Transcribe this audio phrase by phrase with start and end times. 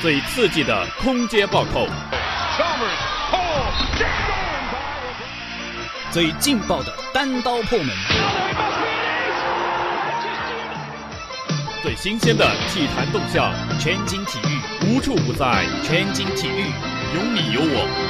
[0.00, 1.86] 最刺激的空接暴扣，
[6.10, 7.94] 最劲爆的单刀破门，
[11.82, 14.58] 最新鲜的体坛动向，全景体育。
[14.86, 16.64] 无处不在，全景体育
[17.14, 18.09] 有你有我。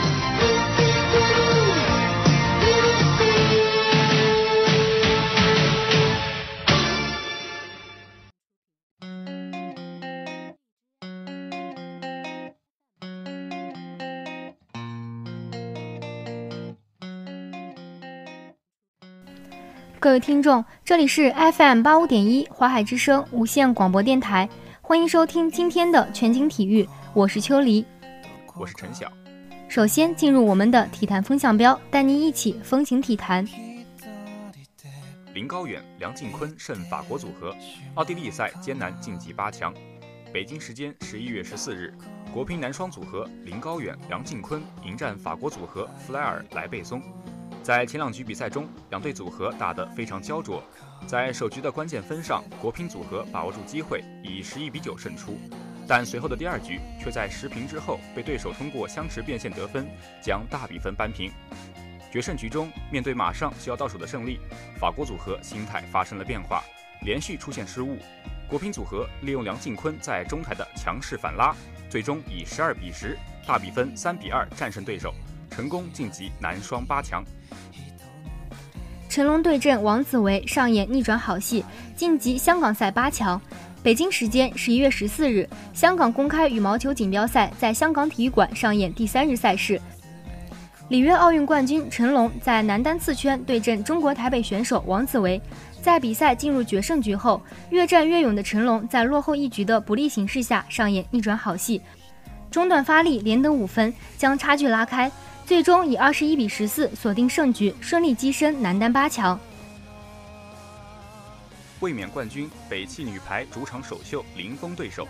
[20.00, 24.48] 各位听众，这里是 FM 八五点一华海之声无线广播电台，
[24.80, 27.84] 欢迎收听今天的全景体育，我是秋离，
[28.56, 29.12] 我是陈晓。
[29.68, 33.46] 首先进入我们的体坛风向标，带您一起风行体坛。
[35.34, 37.54] 林高远、梁靖昆胜法国组合，
[37.92, 39.70] 奥地利赛艰难晋级八强。
[40.32, 41.92] 北京时间十一月十四日，
[42.32, 47.02] 国乒男双组合林高远、梁靖昆迎战法国组合弗莱尔莱贝松。
[47.70, 50.60] 在前两局比赛中，两队组合打得非常焦灼。
[51.06, 55.38] 在首局的关键分上，国乒组合把握住机会，以十一比九胜出。
[55.86, 59.86] 但随后的第二局却在十平之后被对手通过相持变线得分，
[60.20, 61.30] 将大比分扳平。
[62.10, 64.40] 决胜局中，面对马上就要到手的胜利，
[64.80, 66.64] 法国组合心态发生了变化，
[67.02, 67.98] 连续出现失误。
[68.48, 71.54] 国乒组合利用梁靖昆在中台的强势反拉，
[71.88, 73.16] 最终以十二比十
[73.46, 75.14] 大比分三比二战胜对手，
[75.60, 77.22] 成功晋级男双八强。
[79.10, 81.62] 成龙对阵王子维上演逆转好戏，
[81.94, 83.38] 晋级香港赛八强。
[83.82, 89.78] 北京时间十一月十四日，香港公开羽毛球锦标赛在香港体育馆上演第三日赛事。
[90.88, 95.38] 里约奥运冠军成龙在男单次圈对阵中国台北选手王子维，
[95.82, 101.82] 在比赛进入决胜局后，越战越勇的成龙在落后一局的不利形势下上演逆转好戏，
[102.50, 105.12] 中段发力连得五分，将差距拉开。
[105.50, 109.36] 最终以二十一比十四锁定胜局，顺利跻身男单八强。
[111.80, 115.08] 卫冕冠军北汽女排主场首秀零封对手。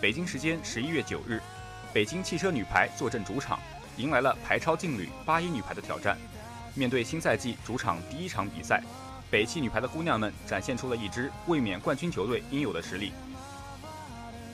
[0.00, 1.42] 北京时间十一月九日，
[1.92, 3.58] 北京汽车女排坐镇主场，
[3.96, 6.16] 迎来了排超劲旅八一女排的挑战。
[6.76, 8.80] 面对新赛季主场第一场比赛，
[9.32, 13.12] 北汽女排的姑娘们展现出了一支卫冕冠军球队应有的实力。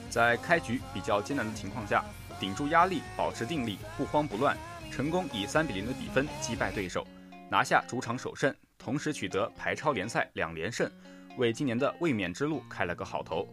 [0.09, 2.03] 在开局比较艰难的情况下，
[2.39, 4.57] 顶住压力，保持定力，不慌不乱。
[4.91, 7.05] 成功以三比零的比分击败对手，
[7.49, 10.89] 拿下主场首胜，同时取得排超联赛两连胜，
[11.37, 13.47] 为今年的卫冕之路开了个好头。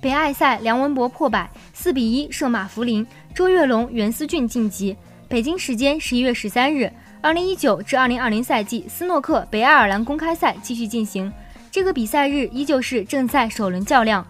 [0.00, 4.96] 北爱赛梁文博破百，四比一胜马福林，周跃龙、袁思俊晋级。
[5.28, 6.92] 北京时间十一月十三日，
[7.22, 11.32] 二零一九至二零二零赛季斯诺克北爱尔兰公开赛继续进行，
[11.70, 14.24] 这个比赛日依旧是正赛首轮较量。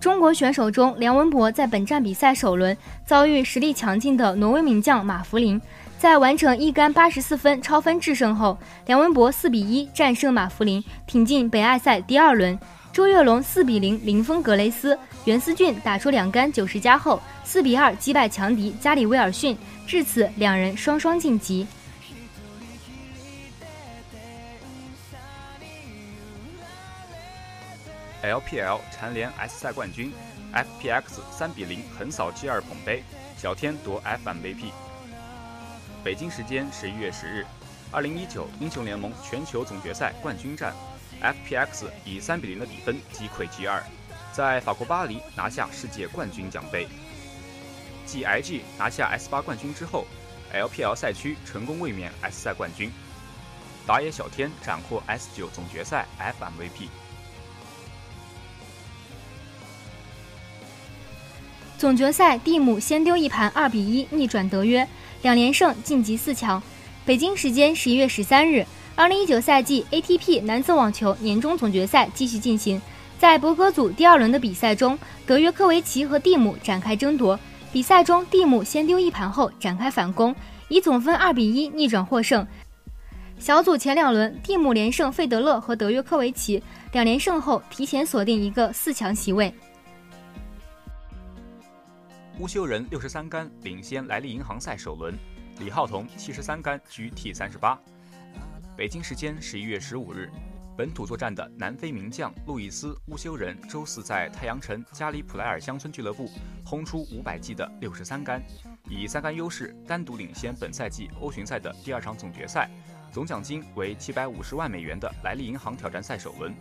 [0.00, 2.74] 中国选手中，梁文博在本站比赛首轮
[3.04, 5.60] 遭遇实力强劲的挪威名将马弗林，
[5.98, 8.56] 在完成一杆八十四分超分制胜后，
[8.86, 12.58] 梁文博四比一战胜马弗林，挺进北爱赛第二轮。
[12.94, 19.54] 周跃龙四比零零封格雷斯，袁思俊打出两杆九十加后，四比二击败强敌加里威尔逊，
[19.86, 21.66] 至此两人双双晋级。
[28.22, 30.12] LPL 蝉联 S 赛冠军
[30.52, 33.02] ，FPX 三比零横扫 G2 捧杯，
[33.36, 34.70] 小天夺 FMVP。
[36.04, 37.46] 北京时间十一月十日，
[37.90, 40.74] 二零一九英雄联盟全球总决赛冠军战
[41.22, 43.80] ，FPX 以三比零的比分击溃 G2，
[44.32, 46.86] 在法国巴黎拿下世界冠军奖杯。
[48.04, 50.04] 继 IG 拿下 S 八冠军之后
[50.52, 52.92] ，LPL 赛区成功卫冕 S 赛冠军，
[53.86, 56.88] 打野小天斩获 S 九总决赛 FMVP。
[61.80, 64.86] 总决赛，蒂姆先丢一盘，二比一逆转德约，
[65.22, 66.62] 两连胜晋级四强。
[67.06, 72.78] 北京时间十一月十三日，二零一九赛季 ATP 男子网球年终总决赛继续进行。
[73.18, 77.40] 在博格组第二轮的比赛中，德约科维奇和蒂姆展开争夺。
[77.72, 80.36] 比赛中，蒂姆先丢一盘后展开反攻，
[80.68, 82.46] 以总分二比一逆转获胜。
[83.38, 86.62] 小组前两轮，蒂姆连胜费德勒和德约科维奇，
[86.92, 89.50] 两连胜后提前锁定一个四强席位。
[92.40, 95.14] 乌修人六十三杆领先莱利银行赛首轮，
[95.58, 97.78] 李浩彤七十三杆居 T 三十八。
[98.74, 100.30] 北京时间十一月十五日，
[100.74, 106.30] 本土作战的南非名将路易斯乌修人周四在太阳城加里普莱尔乡村俱乐部
[106.64, 108.42] 轰出五百记的六十三杆，
[108.88, 112.70] 以三杆优势单独领先本赛季欧巡赛的第二场总决赛，
[113.12, 116.54] 总奖金为七百五十万美元的莱利银行挑战赛首轮。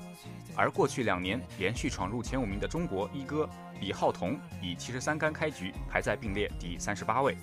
[0.58, 3.50] 而过去两年连续闯入前五名的中国一哥
[3.80, 7.38] 李浩彤以七十三杆开局，排在并列第三十八位。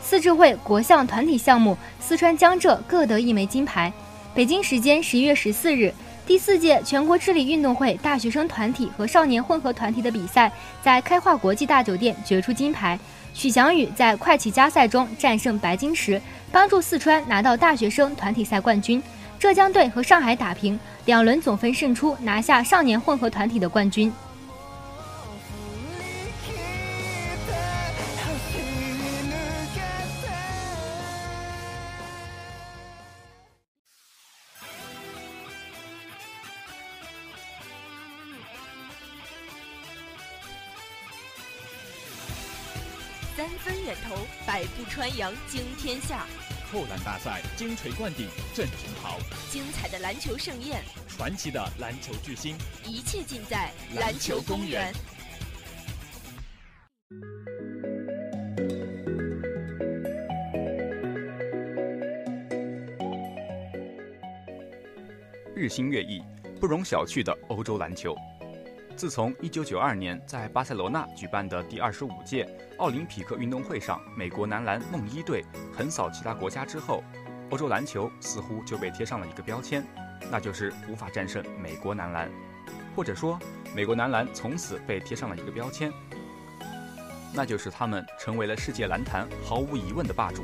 [0.00, 3.92] 四智慧国项团体项目，四川、江浙各得一枚金牌。
[4.34, 5.92] 北京时间十一月十四日，
[6.26, 10.50] 第四届全国智力运动会大学生团体和少年混合团体的比赛
[10.82, 12.98] 在开化国际大酒店决出金牌。
[13.34, 16.20] 许翔宇在快骑加赛中战胜白金石，
[16.50, 19.00] 帮助四川拿到大学生团体赛冠军。
[19.38, 24.12] 浙江队和上海打平，两轮总分胜出，拿下少年混合团体的冠军。
[43.36, 46.26] 三分远投，百步穿杨，惊天下；
[46.70, 49.18] 扣篮大赛，金锤灌顶，震群豪；
[49.50, 54.92] 精彩的篮球盛宴，传奇的篮球巨星，一切尽在篮球公园。
[65.56, 66.22] 日新月异，
[66.60, 68.14] 不容小觑的欧洲篮球。
[68.98, 72.44] 自从1992年在巴塞罗那举办的第二十五届
[72.78, 77.04] 奥林匹克运动会上，美国男篮梦一队横扫其他国家之后，
[77.50, 79.86] 欧洲篮球似乎就被贴上了一个标签，
[80.32, 82.28] 那就是无法战胜美国男篮，
[82.96, 83.38] 或者说，
[83.72, 85.92] 美国男篮从此被贴上了一个标签，
[87.32, 90.42] 那就是他们成为了世界篮坛毫无疑问的霸主。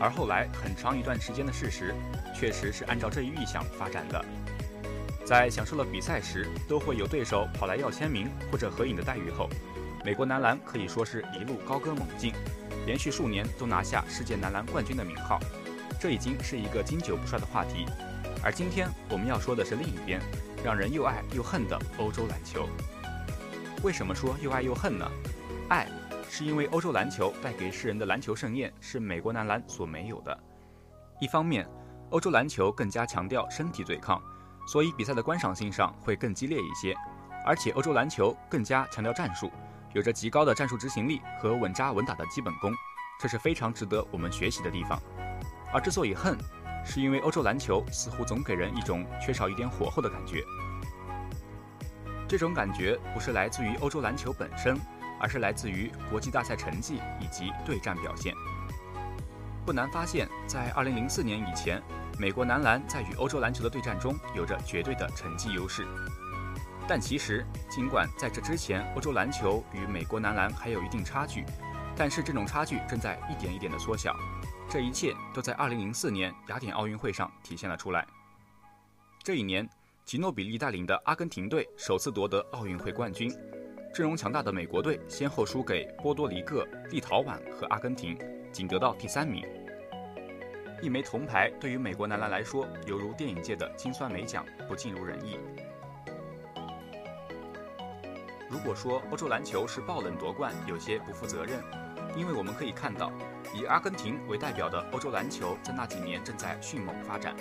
[0.00, 1.94] 而后来很长一段时间的事实，
[2.34, 4.24] 确实是按照这一预想发展的。
[5.24, 9.48] 在享受了比赛时都会有对手跑来要签名或者合影的待遇后，
[10.04, 12.34] 美国男篮可以说是一路高歌猛进，
[12.84, 15.40] 连续数年都拿下世界男篮冠军的名号，
[15.98, 17.86] 这已经是一个经久不衰的话题。
[18.42, 20.20] 而今天我们要说的是另一边，
[20.62, 22.68] 让人又爱又恨的欧洲篮球。
[23.82, 25.10] 为什么说又爱又恨呢？
[25.70, 25.88] 爱，
[26.28, 30.38] 是因为欧洲篮球带给世人的篮球盛宴是美国男篮所没有的。
[31.18, 31.66] 一方面，
[32.10, 34.22] 欧洲篮球更加强调身体对抗。
[34.66, 36.94] 所以比赛的观赏性上会更激烈一些，
[37.44, 39.50] 而且欧洲篮球更加强调战术，
[39.92, 42.72] 有着极高的战术执行力和稳扎稳打的基本功，
[43.20, 45.00] 这是非常值得我们学习的地方。
[45.72, 46.38] 而之所以恨，
[46.84, 50.42] 是因为欧洲篮球似乎总给人一种缺少一点火候的感觉。
[52.26, 54.80] 这种感觉不是来自于欧洲篮球本身，
[55.20, 58.34] 而是来自于国际大赛成绩以及对战表现。
[59.66, 61.82] 不难发现，在2004年以前。
[62.18, 65.84] 美国男篮在与欧洲篮球的对战中有着绝对的成绩优势，
[66.86, 71.44] 但其实尽管在这之前欧洲篮球与美国男篮还有一定差距，
[71.96, 74.14] 但是这种差距正在一点一点的缩小。
[74.70, 78.06] 这一切都在2004年雅典奥运会上体现了出来。
[79.22, 79.68] 这一年，
[80.04, 83.30] 吉诺比利带领的阿根廷队首次夺得奥运会冠军，
[83.92, 88.18] 阵容强大的美国队先后输给波多黎各、立陶宛和阿根廷，
[88.52, 89.44] 仅得到第三名。
[90.84, 95.38] 一枚铜牌对于美国男篮来说，犹如电影界的金酸梅奖，不尽如人意。
[98.50, 101.58] 如果说欧洲篮球是爆冷夺冠，有些不负责任，
[102.14, 103.10] 因为我们可以看到，
[103.54, 107.34] 以阿根廷为代表的欧洲篮球在那几年正在迅猛发展。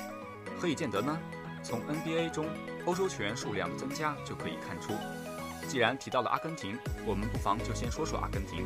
[0.58, 1.20] 何以见得呢？
[1.62, 2.48] 从 NBA 中
[2.86, 4.94] 欧洲球员数量的增加就可以看出。
[5.68, 8.66] 既然提到了阿根廷，我们不妨就先说说阿根廷。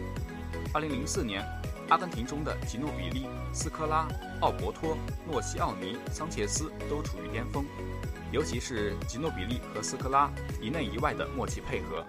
[0.71, 1.43] 2004年。
[1.89, 4.07] 阿根廷中的吉诺比利、斯科拉、
[4.41, 7.65] 奥伯托、诺西奥尼、桑切斯都处于巅峰，
[8.29, 10.29] 尤其是吉诺比利和斯科拉
[10.61, 12.05] 一内一外的默契配合，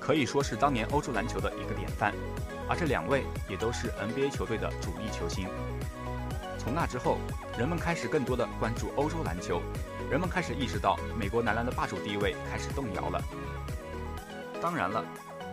[0.00, 2.12] 可以说是当年欧洲篮球的一个典范。
[2.68, 5.46] 而这两位也都是 NBA 球队的主力球星。
[6.58, 7.18] 从那之后，
[7.56, 9.62] 人们开始更多的关注欧洲篮球，
[10.10, 13.22] 人们开始意识到美国男篮的霸主地位开始动摇了。
[14.60, 15.04] 当然了。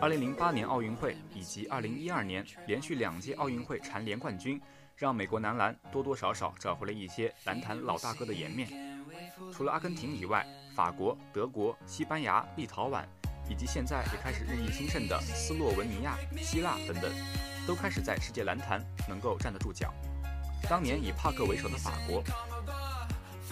[0.02, 4.60] 二零零八年奥运会以及二零一二年连续两届奥运会蝉联冠军，
[4.96, 8.68] 让美国男篮多多少少找回了一些篮坛老大哥的颜面。
[9.52, 10.44] 除了阿根廷以外，
[10.74, 13.04] 法国、德国、西班牙、立陶宛，
[13.48, 17.08] 以及现在也开始日益兴盛的斯洛文尼亚、希腊等等，
[17.64, 19.94] 都开始在世界篮坛能够站得住脚。
[20.68, 22.24] 当年以帕克为首的法国，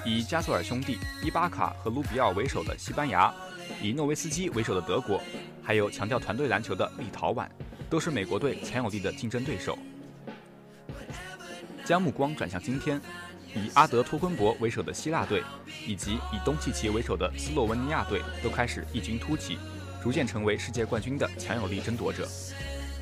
[0.04, 3.32] 以加索尔兄弟、伊巴卡和卢比奥为首的西班牙。
[3.82, 5.20] 以诺维斯基为首的德国，
[5.62, 7.48] 还有强调团队篮球的立陶宛，
[7.88, 9.78] 都是美国队强有力的竞争对手。
[11.84, 13.00] 将目光转向今天，
[13.54, 15.42] 以阿德托昆博为首的希腊队，
[15.86, 19.58] 以及以东契奇为首的斯洛文尼亚队，都开始异军突起，
[20.02, 22.28] 逐渐成为世界冠军的强有力争夺者。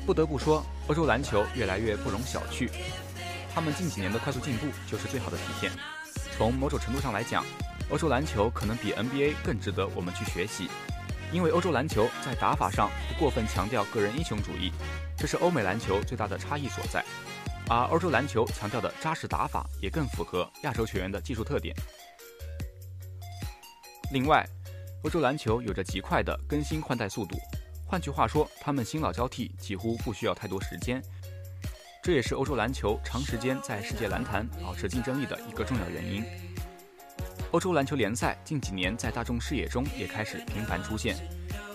[0.05, 2.67] 不得不说，欧洲篮球越来越不容小觑，
[3.53, 5.71] 他们近几年的快速进步就是最好的体现。
[6.35, 7.45] 从某种程度上来讲，
[7.89, 10.69] 欧洲篮球可能比 NBA 更值得我们去学习，
[11.31, 14.71] 因为欧洲篮球在打法上不过分强调个人英雄主义，
[15.17, 17.03] 这是欧美篮球最大的差异所在。
[17.67, 21.75] 而欧洲篮球强调的扎实打法也更符合亚洲球员的技术特点。
[24.11, 24.43] 另外，
[25.03, 27.37] 欧洲篮球有着极快的更新换代速度，
[27.87, 31.01] 换句话说，他们新老交替几乎不需要太多时间。
[32.03, 36.23] 这也是欧洲篮球长时间在世界篮坛保持竞争力的一个重要原因。
[37.51, 41.15] 欧洲篮球联赛近几年在大众视野中也开始频繁出现。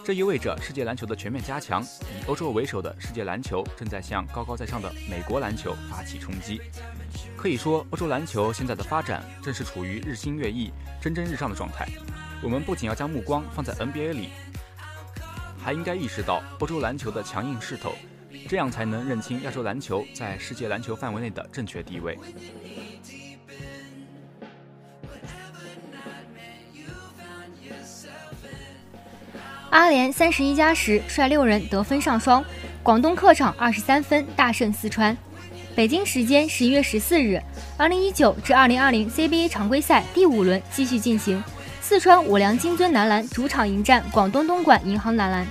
[0.05, 6.61] 这意味着世界篮球的全面加强，以欧洲为首的世界篮球正在向高高在上的美国篮球发起冲击。
[7.37, 11.89] 可以说，欧洲篮球现在的发展正是处于日新月异、蒸蒸日上的状态。
[12.41, 14.29] 我们不仅要将目光放在 NBA 里，
[15.59, 17.95] 还应该意识到欧洲篮球的强硬势头，
[18.49, 22.17] 这样才能认清亚洲篮球在世界篮球范围内的正确地位。
[29.75, 32.45] 阿联三十一加十率六人得分上双，
[32.81, 35.19] 广东客场二十三分大胜四川。
[35.75, 37.43] 北京时间十一月十四日，
[37.77, 41.43] 二零一九至二零二零 CBA 常规赛第五轮继续进行，
[41.81, 45.45] 四川五粮金樽男篮主场迎战广东东莞银行男篮。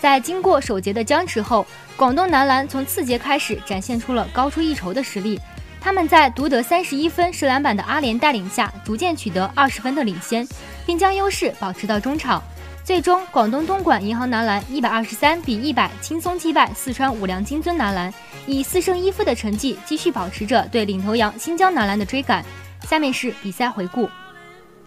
[0.00, 1.64] 在经过首节的僵持后，
[1.96, 5.40] 广东男篮从次节开始展现出了高出一筹的实力，
[5.80, 10.44] 他们在独得三十一分、十篮板的阿联带领下，逐渐取得二十分的领先，
[10.84, 12.42] 并将优势保持到中场。
[12.88, 18.10] 最终，广东东莞银行男篮一百二十三比一百轻松击败四川五粮金樽男篮，
[18.46, 22.42] 以四胜一负的成绩继续保持着对领头羊新疆男篮的追赶。
[22.84, 24.08] 下面是比赛回顾。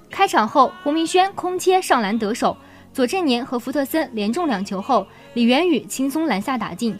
[0.09, 2.57] 开场后，胡明轩空切上篮得手，
[2.91, 5.05] 左振年和福特森连中两球后，
[5.35, 6.97] 李元宇轻松篮下打进，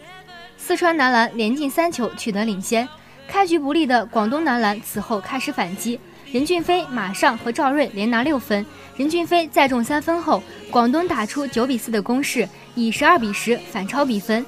[0.55, 2.88] 四川男篮连进三球取得领先。
[3.27, 6.00] 开局不利的广东男篮此后开始反击。
[6.31, 8.65] 任骏飞、马上和赵睿连拿六分，
[9.01, 14.46] 任骏飞再中三分后，广东打出九比四的攻势，以十二比十反超比分。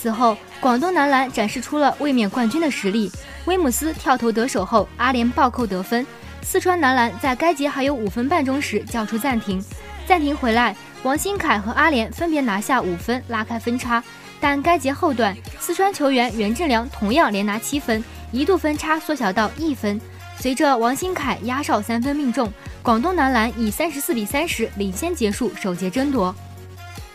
[0.00, 3.10] 此后，广东男篮展示出了卫冕冠军的实力。
[3.46, 6.06] 威姆斯跳投得手后，阿联暴扣得分。
[6.40, 9.60] 四川男篮在该节还有五分半钟时叫出暂停，
[10.06, 14.00] 暂停回来，王新凯和阿联分别拿下五分，拉开分差。
[14.40, 20.00] 但该节后段，四川球员袁振良同样连拿七分，一度分差缩小到一分。
[20.38, 22.52] 随着王新凯压哨三分命中，
[22.86, 26.32] 广东男篮以三十四比三十领先结束首节争夺。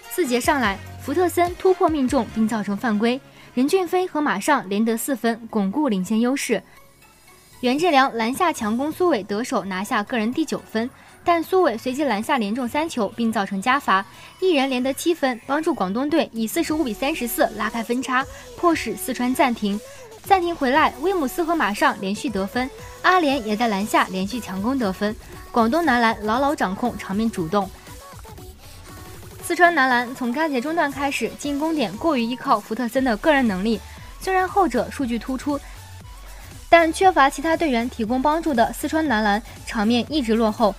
[0.10, 3.18] 四节上来，福特森突破命中并造成犯规，
[3.54, 6.62] 任骏飞和马上连得四分，巩固领先优势。
[7.62, 10.90] 袁振良篮下强攻苏伟得手，拿下个人第九分，
[11.24, 14.06] 但苏伟随即篮下连中三球并造成加罚，
[14.42, 18.26] 一人连得七分，帮助广东队以四十五比三十四拉开分差，
[18.58, 19.80] 迫使四川暂停。
[20.24, 22.70] 暂停回来，威姆斯和马上连续得分，
[23.02, 25.16] 阿联也在篮下连续强攻得分。
[25.52, 27.70] 广东男篮牢牢掌控场面主动。
[29.44, 33.82] 四川男篮从该节中段开始进攻点过于依靠福特森的个人能力，
[34.22, 35.60] 虽然后者数据突出，
[36.70, 40.74] 但缺乏其他队员提供帮助的四川男篮场面一直落后。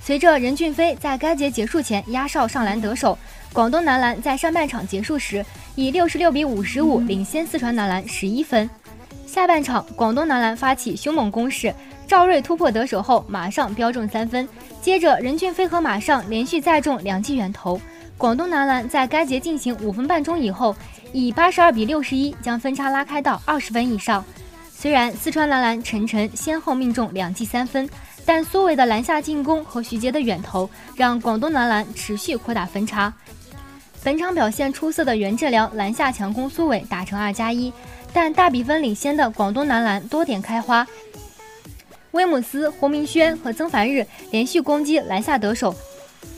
[0.00, 3.18] 随着任骏飞在该节结束前压哨上篮得手。
[3.52, 5.44] 广东男篮在上半场结束时
[5.76, 8.68] 以六十六比五十五领先四川男篮十一分。
[9.26, 11.72] 下半场，广东男篮发起凶猛攻势，
[12.08, 14.48] 赵睿突破得手后马上飙中三分，
[14.80, 17.78] 接着任骏飞和马上连续再中两记远投。
[18.16, 20.74] 广东男篮在该节进行五分半钟以后，
[21.12, 24.24] 以八十二比六十一将分差拉开到二十分以上。
[24.74, 27.86] 虽然四川男篮陈晨先后命中两记三分，
[28.24, 33.12] 但苏伟的篮下进攻和徐杰的远投让广东男篮持续扩大分差。
[34.06, 37.72] 本场表现出色的袁志良篮下强攻苏伟打成二加一，
[38.12, 40.86] 但大比分领先的广东男篮多点开花，
[42.12, 45.74] 威姆斯、胡明轩和曾凡日连续攻击篮下得手，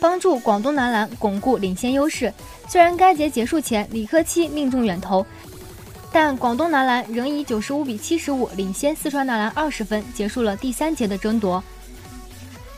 [0.01, 2.33] 帮助广东男篮巩固领先优势。
[2.67, 5.27] 虽然该节结束前李科七命中远投，
[6.11, 11.63] 但广东男篮仍以九十五比七十五领先四川男篮二十分，结束了第三节的争夺。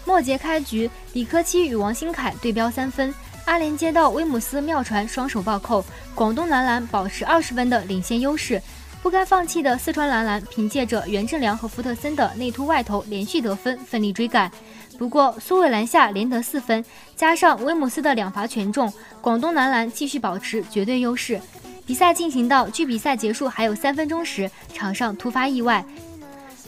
[0.05, 3.15] 末节开局，李科七与王新凯对标三分。
[3.47, 8.61] 阿联接到威姆斯妙传，双手暴扣，广东男篮保持二十分的领先优势。
[9.03, 14.51] 不该放弃的四川男篮凭借着袁振良和福特森的内突外投连续得分，奋力追赶。
[14.99, 16.85] 不过苏伟篮下连得四分，
[17.17, 21.41] 加上威姆斯的两罚全中，广东男篮继续保持绝对优势。
[21.87, 25.83] 比赛进行到距比赛结束还有三分钟时，场上突发意外，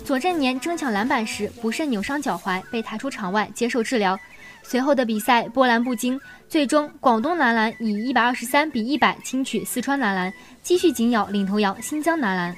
[0.05, 4.19] 左振年争抢篮板时不慎扭伤脚踝，被抬出场外接受治疗。
[4.62, 12.57] 随后的比赛波澜不惊，最终广东男篮以一百二十三比一百轻取四川男篮，继续紧咬领头羊新疆男篮。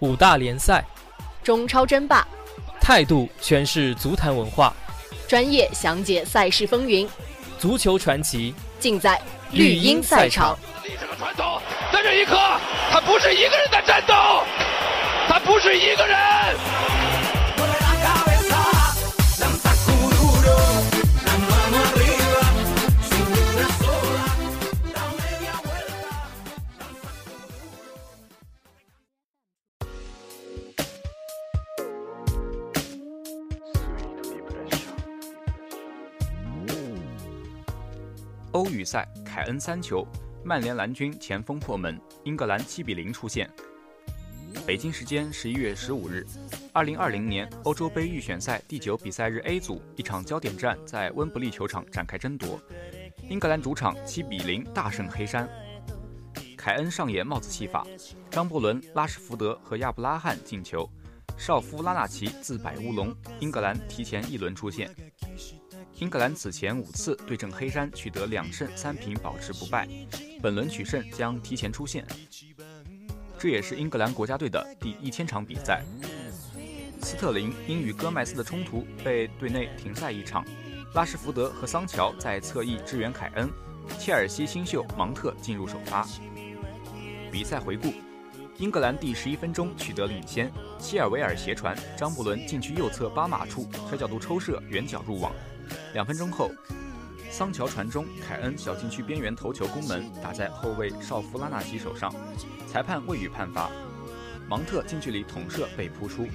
[0.00, 0.84] 五大联赛，
[1.44, 2.26] 中超争霸，
[2.80, 4.74] 态度诠释足坛文化，
[5.28, 7.08] 专业详解赛事风云，
[7.58, 9.20] 足球传奇尽在
[9.52, 10.58] 绿茵赛场。
[10.84, 11.60] 历史的传统，
[11.92, 12.36] 在这一刻，
[12.90, 14.14] 他不是一个人在战斗，
[15.28, 16.91] 他不是一个人。
[38.82, 40.04] 比赛，凯恩三球，
[40.44, 43.48] 曼联蓝军前锋破门，英格兰七比零出线。
[44.66, 46.26] 北京时间十一月十五日，
[46.72, 52.60] 二零二零年欧洲杯预选赛第九比赛日 A 组一场焦点战在温布利球场展开争夺，
[53.30, 55.48] 英格兰主场七比零大胜黑山，
[56.56, 57.86] 凯恩上演帽子戏法，
[58.32, 60.90] 张伯伦、拉什福德和亚布拉罕进球，
[61.38, 64.90] 绍夫拉纳奇自摆乌龙，英格兰提前一轮出线。
[66.02, 69.88] 英格兰此前五次对阵黑山取得两胜三平，保持不败。
[70.42, 72.04] 本轮取胜将提前出线。
[73.38, 75.84] 这也是英格兰国家队的第一千场比赛。
[77.02, 80.44] 斯特林因与戈麦斯的冲突被队内停赛一场。
[80.92, 83.48] 拉什福德和桑乔在侧翼支援凯恩。
[83.96, 86.04] 切尔西新秀芒特进入首发。
[87.30, 87.92] 比赛回顾：
[88.58, 95.32] 英格兰第十一分钟取得领先，希尔维尔斜传，张伯伦禁区右侧八码处小角度抽射，远角入网。
[95.92, 96.50] 两分钟后，
[97.30, 102.10] 桑乔传中，凯恩小禁区边缘头球攻门，打在后卫绍夫拉纳奇手上，
[102.66, 103.70] 裁判未予判罚。
[104.48, 106.26] 芒特近距离捅射被扑出。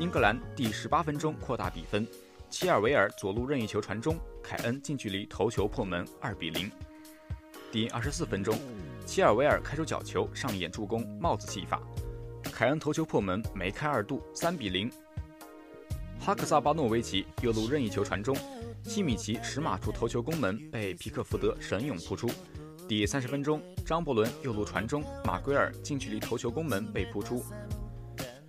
[0.00, 2.06] 英格兰第十八分钟扩大比分，
[2.50, 6.68] 齐尔维尔左路任意球传中，凯恩近距离头球破门，二比零。
[7.70, 8.58] 第二十四分钟，
[9.06, 11.80] 齐尔维尔开出角球，上演助攻帽子戏法，
[12.42, 14.90] 凯恩头球破门，梅开二度，三比零。
[16.18, 18.36] 哈克萨巴诺维奇右路任意球传中。
[18.86, 22.30] 西米奇十码处头球攻门被皮克福德神勇扑出。
[22.88, 27.44] 第三十分钟，张伯伦右路传中，马圭尔近距离头球攻门被扑出。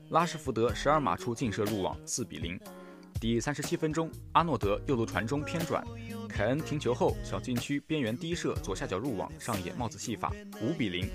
[0.10, 2.58] 拉什福德十二码处劲射入网，四比零。
[3.20, 5.84] 第三十七分钟，阿诺德右路传中偏转，
[6.30, 11.10] 凯恩停球后小禁区边缘低射左下角入网，上演帽子戏法，五比零。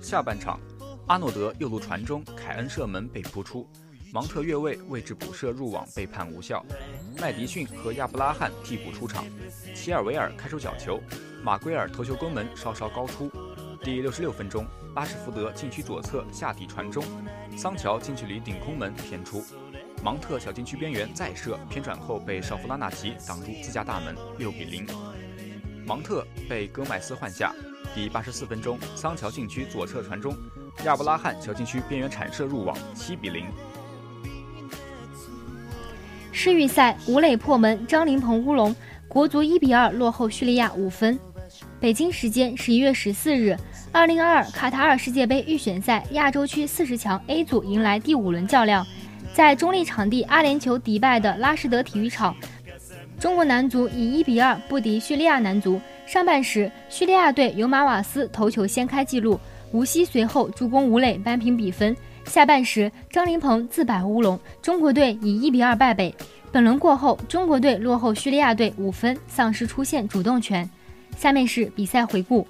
[0.00, 0.60] 下半场，
[1.06, 3.66] 阿诺德右路传中，凯恩射门被扑出。
[4.10, 6.64] 芒特越位位置补射入网被判无效，
[7.20, 9.24] 麦迪逊和亚布拉罕替补出场，
[9.74, 10.98] 齐尔维尔开出角球，
[11.42, 13.30] 马圭尔头球攻门稍稍高出。
[13.82, 17.04] 第六十六分钟，拉什福德禁区左侧下底传中，
[17.56, 19.44] 桑乔近距离顶空门偏出，
[20.02, 24.86] 芒特小禁区边缘再射偏转后被绍夫拉纳奇挡住自家大门，六比零。
[25.86, 27.54] 芒特被戈麦斯换下。
[27.94, 30.34] 第八十四分钟，桑乔禁区左侧传中，
[30.84, 33.46] 亚布拉罕小禁区边缘铲射入网，七比零。
[36.40, 38.72] 世预赛，吴磊破门，张琳芃乌龙，
[39.08, 41.18] 国足一比二落后叙利亚五分。
[41.80, 43.56] 北京时间十一月十四日，
[43.90, 48.86] 二零二二卡塔尔世界杯预选赛亚洲区四十强 A 组迎来第五轮较量，
[49.34, 52.32] 在中立场地阿联酋迪拜的拉什德体育场，
[53.18, 55.80] 中国男足以一比二不敌叙利亚男足。
[56.06, 59.40] 上半时，叙利亚队由马瓦斯头球先开纪录，
[59.72, 61.96] 吴曦随后助攻吴磊扳平比分。
[62.28, 66.14] 下半时，张琳芃自摆乌龙，中国队以一比二败北。
[66.52, 70.68] 本轮过后，中国队落后叙利亚队五分，丧失出线主动权。
[71.16, 72.46] 下面是比赛回顾。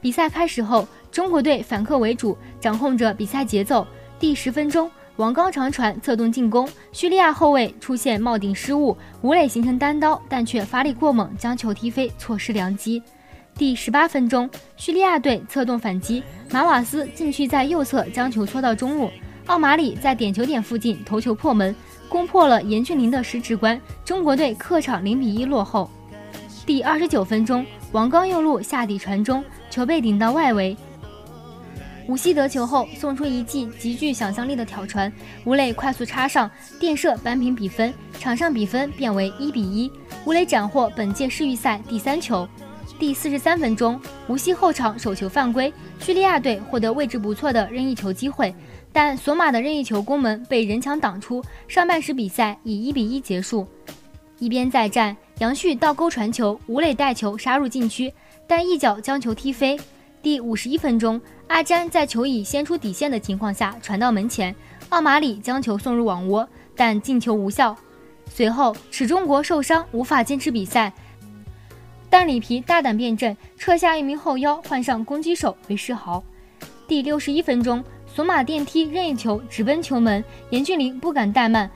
[0.00, 3.86] 比赛开始后，中国队反客为主，掌控着比赛节奏。
[4.18, 13.00] 第十分钟，王刚长传策动进攻，叙利亚后卫出现帽顶失误，吴磊形成单刀，但却发力过猛，将球踢飞，错失良机。
[13.58, 19.10] 第十八分钟，叙利亚队策动反击，马瓦斯禁区在右侧将球搓到中路，
[19.46, 21.74] 奥马里在点球点附近头球破门，
[22.08, 25.90] 攻破了严俊凌的十指关，中国队客场零比一落后。
[26.64, 30.76] 第二十九分钟，王刚右路下底传中，球被顶到外围，
[32.06, 35.12] 吴曦得球后送出一记极具想象力的挑传，
[35.44, 39.90] 吴磊快速插上垫射扳平比分，场上比分变为一比一，
[40.24, 42.48] 吴磊斩获本届世预赛第三球。
[42.98, 48.52] 第四十三分钟，无锡后场手球犯规，叙利亚队获得位置不错的任意球机会，
[48.92, 51.42] 但索马的任意球攻门被人墙挡出。
[51.68, 53.64] 上半时比赛以一比一结束。
[54.40, 58.12] 一边再战，杨旭倒钩传球，吴磊带球杀入禁区，
[58.48, 59.78] 但一脚将球踢飞。
[60.20, 64.52] 第五十一分钟，阿詹在球已先出底线的情况下传到门前，
[64.88, 67.76] 奥马里将球送入网窝，但进球无效。
[68.28, 70.92] 随后，史中国受伤无法坚持比赛，
[72.10, 76.22] 但里皮大胆变阵，撤下一名后腰，换上攻击手韦世豪。
[76.86, 81.70] 第六十一分钟，索马电梯任意球直奔球门，严俊凌不敢怠慢，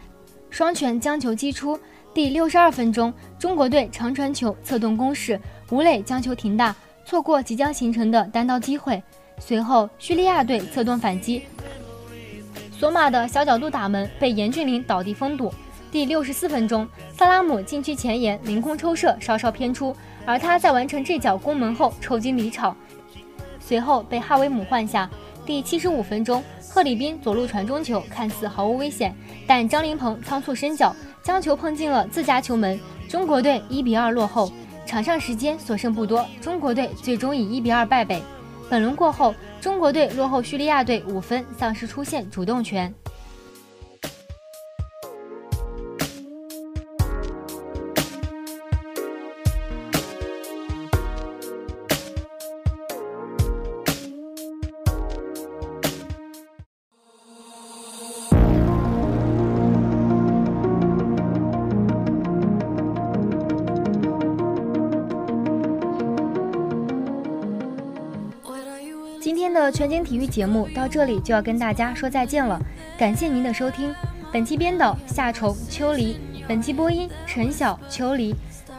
[0.49, 1.79] 双拳将球击出。
[2.15, 5.41] 第六十二分钟，中国队长传球策动攻势，
[5.71, 9.03] 吴磊将球停大，错过即将形成的单刀机会。
[9.39, 11.43] 随后，叙利亚队策动反击，
[12.71, 15.53] 索马的小角度打门被严俊凌倒地封堵。
[15.91, 22.77] 第六十四分钟，萨拉姆禁区前沿凌空抽射稍稍偏出，而他在完成这脚攻门后抽筋离场，
[23.61, 25.09] 随后被哈维姆换下。
[25.45, 29.15] 第七十五分钟，赫里宾左路传中球看似毫无危险，
[29.47, 30.95] 但张琳芃仓促伸脚。
[31.23, 34.51] 将球碰进了自家球门，中国队一比二落后。
[34.85, 38.21] 场上时间所剩不多，中国队最终以一比二败北。
[38.69, 42.93] 本轮过后，中国队落后叙利亚队五分，丧失出线主动权。
[69.43, 72.61] 今天的全景体育节目到这里就要跟大家说再见了，
[72.97, 73.93] 感谢您的收听。
[74.33, 78.33] 本期编导夏虫、秋离，本期播音陈晓、秋离。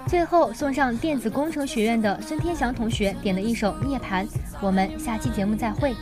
[0.08, 4.23] 最后送上电子工程学院的孙天祥同学点的一首《涅槃》，
[4.62, 5.93] 我们下期节目再会。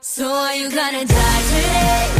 [0.00, 2.17] So are you gonna die today?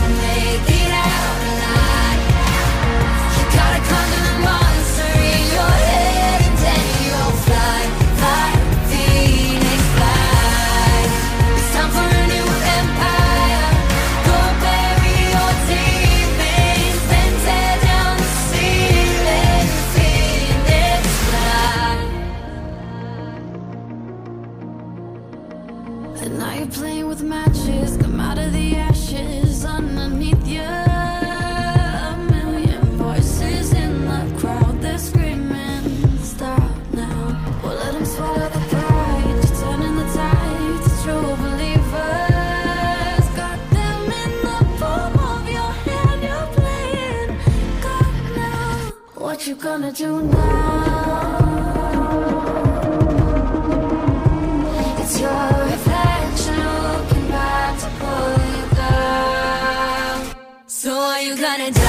[61.59, 61.88] wanna do